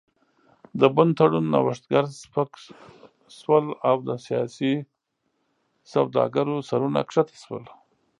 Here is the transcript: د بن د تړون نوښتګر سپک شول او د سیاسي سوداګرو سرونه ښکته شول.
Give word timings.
د 0.79 0.81
بن 0.95 1.09
د 1.11 1.15
تړون 1.17 1.45
نوښتګر 1.53 2.05
سپک 2.21 2.51
شول 3.37 3.65
او 3.89 3.97
د 4.07 4.09
سیاسي 4.25 4.73
سوداګرو 5.91 6.55
سرونه 6.69 6.99
ښکته 7.11 7.35
شول. 7.43 7.65